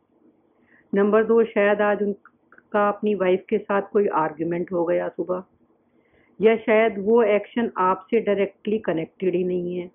नंबर 0.93 1.23
दो 1.23 1.43
शायद 1.43 1.81
आज 1.81 2.03
उनका 2.03 2.89
अपनी 2.89 3.15
वाइफ 3.15 3.45
के 3.49 3.57
साथ 3.57 3.81
कोई 3.81 4.07
आर्ग्यूमेंट 4.07 4.71
हो 4.71 4.85
गया 4.85 5.09
सुबह। 5.09 5.43
या 6.41 6.55
शायद 6.57 6.95
वो 6.99 7.23
एक्शन 7.23 7.71
आपसे 7.77 8.19
डायरेक्टली 8.19 8.79
कनेक्टेड 8.79 9.35
ही 9.35 9.43
नहीं 9.43 9.79
है। 9.79 9.91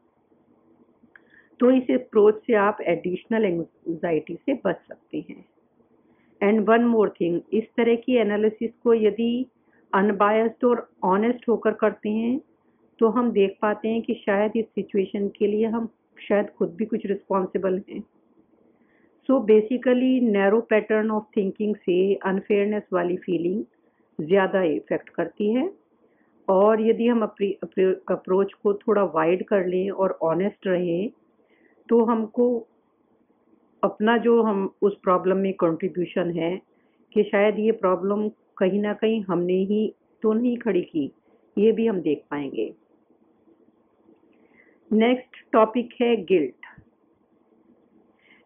तो 1.60 1.70
इस 1.70 1.90
अप्रोच 1.90 2.42
से 2.46 2.54
आप 2.54 2.80
एडिशनल 2.80 3.44
एंजाइटी 3.44 4.34
से 4.34 4.54
बच 4.54 4.76
सकते 4.88 5.24
हैं। 5.30 5.44
एंड 6.40 6.68
वन 6.68 6.84
मोर 6.84 7.14
थिंग 7.20 7.40
इस 7.52 7.64
तरह 7.76 7.94
की 7.96 8.16
एनालिसिस 8.16 8.70
को 8.82 8.94
यदि 8.94 9.46
अनबायस्ड 9.92 10.64
और 10.64 10.88
ऑनेस्ट 11.04 11.48
होकर 11.48 11.72
करते 11.74 12.08
हैं 12.08 12.40
तो 13.00 13.08
हम 13.08 13.30
देख 13.32 13.56
पाते 13.62 13.88
हैं 13.88 14.02
कि 14.02 14.14
शायद 14.16 14.52
इस 14.56 14.64
सिचुएशन 14.66 15.28
के 15.28 15.46
लिए 15.46 15.66
हम 15.66 15.88
शायद 16.18 16.50
खुद 16.58 16.74
भी 16.74 16.84
कुछ 16.84 17.06
रिस्पॉन्सिबल 17.06 17.80
हैं। 17.90 18.00
So 19.28 19.38
basically 19.40 20.20
narrow 20.22 20.60
pattern 20.70 21.10
of 21.10 21.24
thinking 21.36 21.74
से 21.76 22.14
अनफेयरनेस 22.26 22.82
वाली 22.92 23.16
फीलिंग 23.16 23.62
ज़्यादा 24.18 24.62
इफ़ेक्ट 24.64 25.08
करती 25.08 25.52
है। 25.52 25.70
और 26.48 26.80
यदि 26.80 27.06
हम 27.06 27.22
अपनी 27.22 27.50
अप्रोच 28.10 28.52
को 28.52 28.72
थोड़ा 28.76 29.02
वाइड 29.14 29.44
कर 29.46 29.66
लें 29.66 29.90
और 29.90 30.18
ऑनेस्ट 30.22 30.66
रहें 30.66 31.10
तो 31.88 32.04
हमको 32.04 32.46
अपना 33.82 34.16
जो 34.18 34.42
हम 34.42 34.68
उस 34.82 34.98
प्रॉब्लम 35.02 35.36
में 35.36 35.52
कंट्रीब्यूशन 35.54 36.30
है 36.30 36.56
कि 37.12 37.22
शायद 37.22 37.58
ये 37.58 37.72
प्रॉब्लम 37.74 38.28
कहीं 38.58 38.80
ना 38.80 38.92
कहीं 38.94 39.22
हमने 39.22 39.56
ही 39.64 39.86
तो 40.22 40.32
नहीं 40.32 40.56
खड़ी 40.58 40.82
की, 40.82 41.10
ये 41.56 41.72
भी 41.72 41.86
हम 41.86 42.00
देख 42.00 42.24
पाएँगे। 42.30 42.72
नेक्स्ट 44.90 45.44
टॉपिक 45.52 45.94
है 46.02 46.14
guilt 46.24 46.66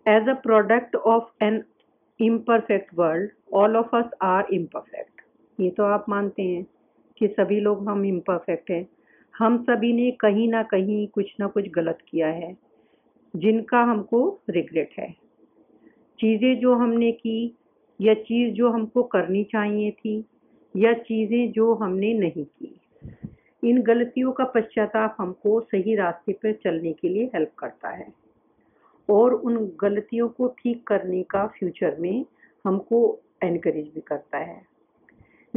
as 0.06 0.28
a 0.28 0.34
product 0.42 0.96
of 0.96 1.44
an 1.44 1.62
imperfect 2.20 2.94
world 2.94 3.30
all 3.54 3.76
of 3.76 3.96
us 3.96 4.10
are 4.22 4.52
imperfect 4.52 5.22
ये 5.58 5.70
तो 5.70 5.84
आप 5.84 6.04
मानते 6.08 6.42
हैं 6.42 6.64
कि 7.20 7.28
सभी 7.28 7.60
लोग 7.60 7.88
हम 7.88 8.04
इम्परफेक्ट 8.04 8.70
हैं। 8.70 8.86
हम 9.34 9.62
सभी 9.64 9.92
ने 9.92 10.10
कहीं 10.10 10.48
ना 10.48 10.62
कहीं 10.62 11.06
कुछ 11.08 11.34
ना 11.40 11.46
कुछ 11.46 11.68
गलत 11.70 11.98
किया 12.08 12.28
है, 12.28 12.56
जिनका 13.34 13.82
हमको 13.82 14.20
रिग्रेट 14.50 14.90
है। 14.98 15.14
चीज़ें 16.24 16.60
जो 16.60 16.74
हमने 16.74 17.12
की, 17.12 17.54
या 18.00 18.14
चीज़ 18.14 18.54
जो 18.54 18.70
हमको 18.70 19.02
करनी 19.02 19.44
चाहिए 19.44 19.90
थी, 19.90 20.24
या 20.76 20.92
चीज़ें 20.92 21.52
जो 21.52 21.74
हमने 21.74 22.14
नहीं 22.14 22.44
की। 22.44 22.80
इन 23.70 23.82
गलतियों 23.82 24.32
का 24.32 24.44
पश्चाताप 24.44 25.16
हमको 25.20 25.60
सही 25.60 25.96
रास्ते 25.96 26.32
पर 26.32 26.52
चलने 26.52 26.92
के 26.92 27.08
लिए 27.08 27.24
हेल्प 27.24 27.50
करता 27.58 27.88
है। 27.88 28.06
और 29.10 29.34
उन 29.34 29.72
गलतियों 29.80 30.28
को 30.28 30.48
ठीक 30.48 30.86
करने 30.86 31.22
का 31.22 31.46
फ्यूचर 31.46 31.96
में 32.00 32.24
हमको 32.66 33.20
एनकरेज 33.42 33.90
भी 33.94 34.00
करता 34.00 34.38
है। 34.38 34.62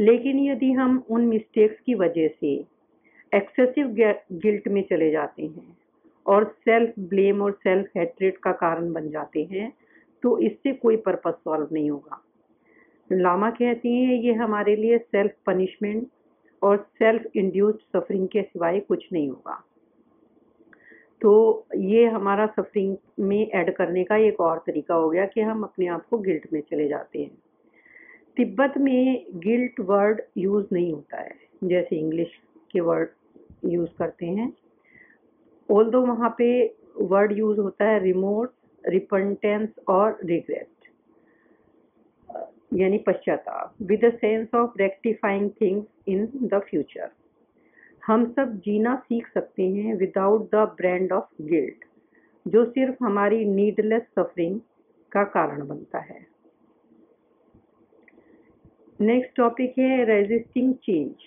लेकिन 0.00 0.38
यदि 0.38 0.72
हम 0.72 1.04
उन 1.10 1.26
मिस्टेक्स 1.26 1.80
की 1.86 1.94
वजह 1.94 2.28
से 2.28 2.64
एक्सेसिव 3.34 3.88
गिल्ट 4.32 4.68
में 4.68 4.82
चले 4.82 5.10
जाते 5.10 5.42
हैं 5.42 5.76
और 6.26 6.44
सेल्फ 6.44 6.92
ब्लेम 6.98 7.42
और 7.42 7.52
सेल्फ 7.52 7.86
हेट्रेट 7.96 8.38
का 8.38 8.52
कारण 8.52 8.92
बन 8.92 9.10
जाते 9.10 9.48
हैं 9.52 9.72
तो 10.22 10.38
इससे 10.38 10.72
कोई 10.72 10.96
पर्पज़ 10.96 11.34
सॉल्व 11.34 11.68
नहीं 11.72 11.90
होगा। 11.90 12.24
लामा 13.12 13.50
कहते 13.50 13.88
हैं, 13.88 14.14
ये 14.14 14.32
हमारे 14.32 14.76
लिए 14.76 14.98
सेल्फ 14.98 15.32
पनिशमेंट 15.46 16.08
और 16.62 16.86
सेल्फ 16.94 17.36
इंड्यूस्ड 17.36 17.78
सफरिंग 17.78 18.28
के 18.28 18.42
सिवाय 18.42 18.80
कुछ 18.80 19.08
नहीं 19.12 19.28
होगा। 19.28 19.64
तो 21.20 21.66
ये 21.76 22.06
हमारा 22.06 22.46
सफरिंग 22.46 22.96
में 23.20 23.50
ऐड 23.50 23.74
करने 23.76 24.04
का 24.04 24.16
एक 24.16 24.40
और 24.40 24.58
तरीका 24.58 24.94
हो 24.94 25.10
गया 25.10 25.26
कि 25.26 25.40
हम 25.40 25.62
अपने 25.62 25.86
आप 25.86 26.06
को 26.06 26.18
गिल्ट 26.18 26.52
में 26.52 26.60
चले 26.60 26.88
जाते 26.88 27.22
हैं। 27.22 27.38
तिब्बत 28.36 28.74
में 28.78 29.26
गिल्ट 29.34 29.80
वर्ड 29.80 30.20
यूज़ 30.36 30.66
नहीं 30.72 30.92
होता 30.92 31.20
है। 31.20 31.34
जैसे 31.64 31.96
इंग्लिश 31.96 32.28
के 32.72 32.80
वर्ड 32.80 33.08
यूज़ 33.64 33.90
करते 33.98 34.26
हैं 34.26 34.52
ऑल 35.70 35.90
दो 35.90 36.00
वहाँ 36.02 36.34
पे 36.38 36.74
वर्ड 37.00 37.32
यूज़ 37.32 37.60
होता 37.60 37.84
है 37.84 38.02
रिमोर्स 38.02 38.50
रिपेंटेंस 38.84 39.68
और 39.88 40.18
रिग्रेट 40.24 40.66
यानी 42.74 42.98
पश्चाताप. 42.98 43.74
With 43.82 44.00
sense 44.14 44.54
of 44.54 44.78
rectifying 44.78 45.50
things 45.60 45.86
in 46.08 46.26
the 46.42 46.58
future 46.60 47.10
हम 48.06 48.24
सब 48.32 48.54
जीना 48.56 48.94
सीख 48.96 49.26
सकते 49.34 49.68
हैं 49.68 49.94
without 49.94 50.50
the 50.50 50.68
brand 50.76 51.12
of 51.12 51.42
guilt 51.42 51.84
जो 52.46 52.64
सिर्फ़ 52.64 53.04
हमारी 53.04 53.44
नीडलेस 53.44 54.02
सफरिंग 54.18 54.60
का 55.12 55.24
कारण 55.24 55.66
बनता 55.66 55.98
है। 55.98 56.26
नेक्स्ट 59.00 59.34
टॉपिक 59.36 59.78
है 59.78 60.04
रेजिस्टिंग 60.04 60.74
चेंज 60.74 61.26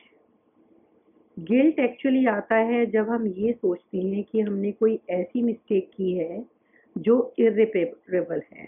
गिल्ट 1.38 1.80
एक्चुअली 1.80 2.26
आता 2.26 2.56
है 2.56 2.86
जब 2.86 3.10
हम 3.10 3.28
ये 3.28 3.52
सोचते 3.54 3.98
हैं 3.98 4.24
कि 4.24 4.42
हमने 4.42 4.72
कोई 4.72 5.00
ऐसी 5.10 5.42
मिस्टेक 5.42 5.90
की 5.96 6.12
है 6.18 6.46
जो 6.96 7.34
इरिपेरेबल 7.40 8.42
है। 8.54 8.68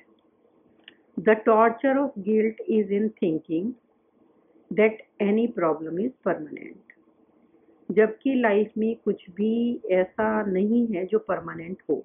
The 1.20 1.30
torture 1.46 1.98
of 1.98 2.20
guilt 2.20 2.62
is 2.70 2.94
in 2.94 3.10
thinking 3.22 3.72
that 4.72 5.01
any 5.22 5.48
problem 5.56 6.00
is 6.00 6.12
permanent 6.25 6.94
जबकि 7.89 8.34
लाइफ 8.36 8.72
में 8.77 8.96
कुछ 9.06 9.30
भी 9.32 9.82
ऐसा 9.92 10.46
नहीं 10.46 10.86
है 10.88 11.06
जो 11.06 11.20
परमानेंट 11.20 11.82
हो। 11.89 12.03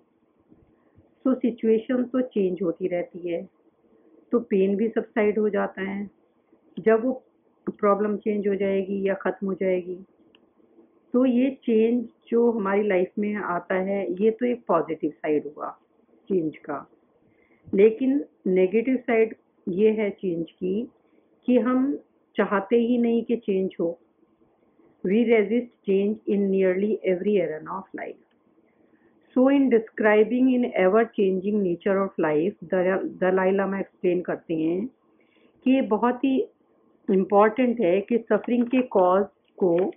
सो 1.19 1.35
सिचुएशन 1.35 2.05
तो 2.05 2.21
चेंज 2.23 2.63
होती 2.63 2.89
रहती 2.89 3.29
है 3.29 3.43
तो 4.33 4.41
पेन 4.43 4.77
भी 4.77 4.89
सबसाइड 4.89 5.39
हो 5.39 5.49
जाता 5.49 5.83
है। 5.83 6.11
जब 6.77 7.05
वो 7.05 7.13
प्रॉब्लम 7.71 8.17
चेंज 8.17 8.49
हो 8.49 8.55
जाएगी 8.55 9.03
या 9.09 9.15
ख़त्म 9.23 9.47
हो 9.47 9.55
जाएगी 9.55 9.99
तो 11.15 11.25
ये 11.27 11.51
चेंज 11.65 12.05
जो 12.29 12.51
हमारी 12.51 12.83
लाइफ 12.89 13.13
में 13.19 13.35
आता 13.35 13.75
है, 13.75 14.01
ये 14.23 14.31
तो 14.31 14.47
एक 14.47 14.65
पॉजिटिव 14.69 15.11
साइड 15.11 15.47
हुआ। 15.57 15.79
चेंज 16.29 16.57
का। 16.57 16.91
लेकिन 17.75 18.25
नेगेटिव 18.47 18.97
साइड 18.97 19.35
ये 19.69 19.91
है 19.91 20.11
चेंज 20.11 20.51
की, 20.51 20.89
कि 21.47 21.59
हम 21.59 21.97
चाहते 22.37 22.77
ही 22.77 22.99
नहीं 22.99 23.23
कि 23.23 23.37
चेंज 23.37 23.71
हो। 23.81 23.99
We 25.07 25.25
resist 25.25 25.69
change 25.87 26.17
in 26.29 26.43
nearly 26.43 26.99
every 27.05 27.37
area 27.37 27.69
of 27.69 27.85
life 27.97 28.17
so 29.35 29.51
in 29.51 29.69
describing 29.69 30.55
in 30.55 30.65
ever 30.65 31.05
changing 31.05 31.63
nature 31.63 31.97
of 31.97 32.13
life 32.21 32.57
Dalai 32.65 33.51
Lama 33.51 33.79
explain 33.81 34.21
करते 34.21 34.55
हैं 34.55 34.87
कि 35.65 35.75
ये 35.75 35.83
बहुत 35.83 36.25
ही 36.25 36.41
इंपॉर्टेंट 37.11 37.81
है 37.81 38.01
कि 38.01 38.19
सफरिंग 38.19 38.67
के 38.67 38.83
कॉज 38.83 39.27
को 39.57 39.93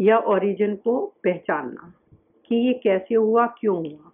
या 0.00 0.18
ओरिजिन 0.18 0.76
को 0.76 1.06
पहचानना। 1.24 1.94
कि 2.46 2.56
ये 2.56 2.72
कैसे 2.72 3.14
हुआ, 3.14 3.46
क्यों 3.46 3.90
हुआ। 3.90 4.09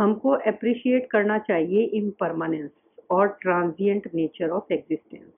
हमको 0.00 0.30
अप्रिशिएट 0.48 1.08
करना 1.10 1.38
चाहिए 1.38 1.82
इम्परमानेंस 1.94 2.70
और 3.10 3.28
ट्रांजिएंट 3.42 4.08
नेचर 4.14 4.50
ऑफ़ 4.50 4.72
एग्जिस्टेंस 4.72 5.32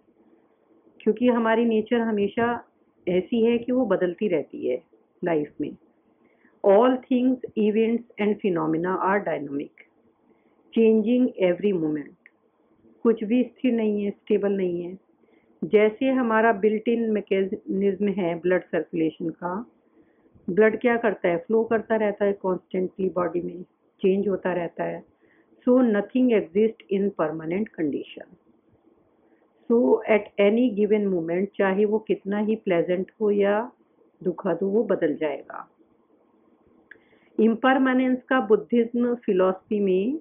क्योंकि 1.01 1.29
हमारी 1.29 1.65
नेचर 1.65 2.01
हमेशा 2.01 2.47
ऐसी 3.07 3.45
है 3.45 3.57
कि 3.59 3.73
वो 3.73 3.87
बदलती 3.87 4.29
रहती 4.29 4.69
है 4.69 4.83
लाइफ 5.25 5.55
में. 5.61 5.77
All 6.65 6.97
things 7.11 7.41
events 7.57 8.05
and 8.21 8.37
phenomena 8.37 8.95
are 8.95 9.19
dynamic 9.19 9.83
changing 10.73 11.29
every 11.39 11.73
moment 11.73 12.29
कुछ 13.03 13.25
भी 13.25 13.43
स्थिर 13.45 13.73
नहीं 13.73 14.05
है 14.05 14.11
स्टेबल 14.11 14.53
नहीं 14.53 14.83
है. 14.83 14.99
जैसे 15.65 16.11
हमारा 16.11 16.53
बिल्ट 16.53 16.89
इन 16.89 17.11
मैकेनिज्म 17.11 18.09
है 18.09 18.35
ब्लड 18.41 18.63
सर्कुलेशन 18.63 19.29
का 19.29 19.55
ब्लड 20.51 20.81
क्या 20.81 20.97
करता 20.97 21.29
है? 21.29 21.37
फ्लो 21.37 21.65
करता 21.65 21.97
रहता 21.97 22.25
है 22.25 22.33
कॉन्स्टेंटली 22.33 23.09
बॉडी 23.09 23.41
में. 23.41 23.65
चेंज 24.03 24.29
होता 24.29 24.53
रहता 24.53 24.85
है। 24.85 25.01
So 25.65 25.81
nothing 25.81 26.33
exist 26.33 26.83
in 26.91 27.09
permanent 27.11 27.69
condition 27.69 28.35
so 29.69 30.03
at 30.03 30.33
any 30.39 30.69
given 30.71 31.07
moment 31.07 31.49
चाहे 31.59 31.85
वो 31.85 31.99
कितना 31.99 32.39
ही 32.39 32.57
प्लेजेंट 32.57 33.13
हो 33.21 33.31
या 33.31 33.73
दुखद 34.23 34.59
हो, 34.63 34.69
वो 34.69 34.85
बदल 34.85 35.15
जाएगा। 35.17 35.69
इम्परमानेंस 37.41 38.23
का 38.23 38.41
बुद्धिज्म 38.41 39.15
फिलॉसफी 39.15 39.81
में 39.81 40.21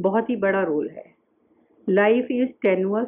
बहुत 0.00 0.30
ही 0.30 0.36
बड़ा 0.36 0.62
रोल 0.62 0.88
है। 0.88 1.14
लाइफ 1.88 2.26
इज़ 2.30 2.50
टेनुअस 2.62 3.06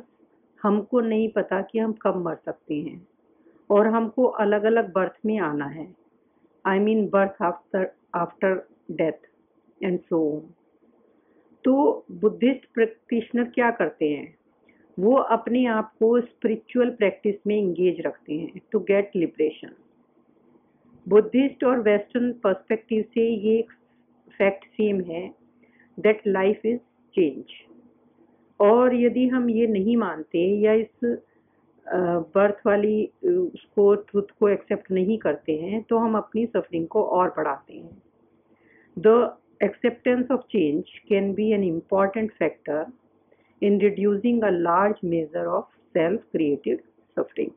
हमको 0.63 1.01
नहीं 1.01 1.29
पता 1.29 1.63
कि 1.63 1.79
हम 1.79 1.93
कब 1.93 2.17
मर 2.17 2.35
सकते 2.35 2.75
हैं। 2.75 3.09
और 3.71 3.87
हमको 3.87 4.25
अलग 4.25 4.65
अलग 4.65 4.93
बर्थ 4.93 5.13
में 5.27 5.39
आना 5.39 5.67
है। 5.67 5.97
I 6.67 6.79
mean 6.79 7.09
birth 7.09 7.43
after 7.43 7.91
after 8.15 8.69
death 8.91 9.36
and 9.81 10.01
so 10.01 10.21
तो 11.65 12.05
बुद्धिस्ट 12.11 12.67
प्रैक्टिशनर 12.75 13.45
क्या 13.45 13.71
करते 13.71 14.09
हैं? 14.09 14.35
वो 14.99 15.17
अपने 15.17 15.65
आप 15.67 15.93
को 15.99 16.21
स्पिरिचुअल 16.21 16.91
प्रैक्टिस 16.91 17.35
में 17.47 17.57
इंगेज 17.57 18.01
रखते 18.01 18.35
हैं 18.35 18.61
टू 18.73 18.79
गेट 18.81 19.11
लिबरेशन 19.17 19.73
बुद्धिस्ट 21.07 21.65
और 21.65 21.81
वेस्टर्न 21.81 22.33
पर्सपेक्टिव 22.33 23.03
से 23.15 23.29
ये 23.29 23.63
फैक्ट 24.39 24.65
सेम 24.65 25.01
है 25.01 25.35
दैट 25.99 26.23
लाइफ 26.27 26.67
इज़ 26.67 26.79
चेंज 27.15 27.45
और 28.61 28.95
यदि 28.95 29.29
हम 29.29 29.51
ये 29.51 29.67
नहीं 29.67 29.97
मानते 29.97 30.39
या 30.61 30.73
इस 30.73 31.19
बर्थ 32.35 32.61
वाली 32.67 33.05
उसको 33.25 33.95
ट्रुथ 33.95 34.31
को 34.41 34.49
एक्सेप्ट 34.49 34.91
नहीं 34.91 35.19
करते 35.19 35.57
हैं 35.57 35.83
तो 35.83 35.99
हम 35.99 36.17
अपनी 36.17 36.47
सफरिंग 36.47 36.87
को 36.89 37.03
और 37.03 37.35
बढ़ाते 37.37 37.75
हैं। 37.75 38.03
The 38.99 39.37
acceptance 39.63 40.27
of 40.31 40.49
change 40.49 40.87
can 41.09 41.35
be 41.35 41.53
an 41.53 41.63
important 41.63 42.31
factor 42.39 42.87
in 43.61 43.79
reducing 43.79 44.43
a 44.43 44.51
large 44.51 45.03
measure 45.03 45.51
of 45.51 45.67
self-created 45.95 46.83
suffering. 47.15 47.53